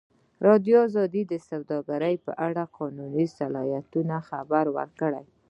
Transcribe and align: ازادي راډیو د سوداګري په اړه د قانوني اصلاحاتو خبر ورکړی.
ازادي 0.43 0.71
راډیو 0.97 1.21
د 1.31 1.33
سوداګري 1.49 2.15
په 2.25 2.31
اړه 2.45 2.63
د 2.67 2.71
قانوني 2.77 3.23
اصلاحاتو 3.29 3.99
خبر 4.29 4.65
ورکړی. 4.77 5.25